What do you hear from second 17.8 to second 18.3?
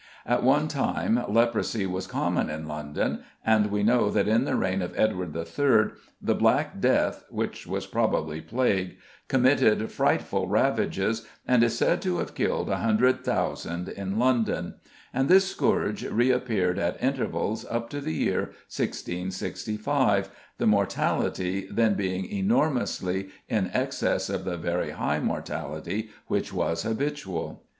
to the